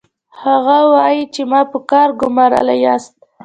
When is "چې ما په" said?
1.33-1.79